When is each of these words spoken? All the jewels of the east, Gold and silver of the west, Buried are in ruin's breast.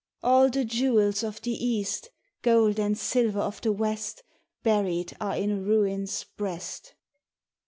All 0.23 0.49
the 0.49 0.65
jewels 0.65 1.21
of 1.21 1.43
the 1.43 1.51
east, 1.51 2.09
Gold 2.41 2.79
and 2.79 2.97
silver 2.97 3.37
of 3.41 3.61
the 3.61 3.71
west, 3.71 4.23
Buried 4.63 5.15
are 5.21 5.35
in 5.37 5.63
ruin's 5.63 6.23
breast. 6.23 6.95